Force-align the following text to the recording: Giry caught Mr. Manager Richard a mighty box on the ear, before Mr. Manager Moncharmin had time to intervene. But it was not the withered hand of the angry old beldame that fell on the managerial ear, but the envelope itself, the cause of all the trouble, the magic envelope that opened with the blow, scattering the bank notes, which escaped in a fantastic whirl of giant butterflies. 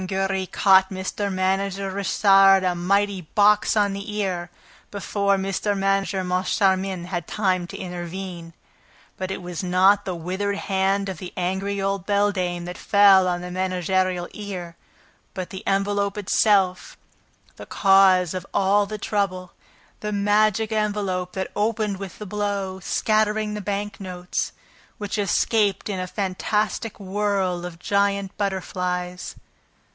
Giry 0.07 0.47
caught 0.47 0.89
Mr. 0.89 1.31
Manager 1.31 1.91
Richard 1.91 2.63
a 2.63 2.73
mighty 2.73 3.21
box 3.21 3.77
on 3.77 3.93
the 3.93 4.11
ear, 4.15 4.49
before 4.89 5.37
Mr. 5.37 5.77
Manager 5.77 6.23
Moncharmin 6.23 7.05
had 7.05 7.27
time 7.27 7.67
to 7.67 7.77
intervene. 7.77 8.53
But 9.17 9.29
it 9.29 9.43
was 9.43 9.61
not 9.63 10.03
the 10.05 10.15
withered 10.15 10.55
hand 10.57 11.07
of 11.07 11.19
the 11.19 11.31
angry 11.37 11.79
old 11.79 12.07
beldame 12.07 12.65
that 12.65 12.79
fell 12.79 13.27
on 13.27 13.41
the 13.41 13.51
managerial 13.51 14.27
ear, 14.33 14.75
but 15.35 15.51
the 15.51 15.61
envelope 15.67 16.17
itself, 16.17 16.97
the 17.57 17.67
cause 17.67 18.33
of 18.33 18.43
all 18.55 18.87
the 18.87 18.97
trouble, 18.97 19.51
the 19.99 20.11
magic 20.11 20.71
envelope 20.71 21.33
that 21.33 21.51
opened 21.55 21.97
with 21.97 22.17
the 22.17 22.25
blow, 22.25 22.79
scattering 22.79 23.53
the 23.53 23.61
bank 23.61 23.99
notes, 23.99 24.51
which 24.97 25.19
escaped 25.19 25.89
in 25.89 25.99
a 25.99 26.07
fantastic 26.07 26.99
whirl 26.99 27.67
of 27.67 27.77
giant 27.77 28.35
butterflies. 28.39 29.35